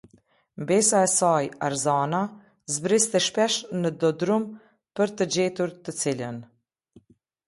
[0.61, 2.21] Mbesa e saj, Arzana,
[2.75, 4.47] zbriste shpesh në dodrum
[5.01, 6.41] për të gjetur të cilën.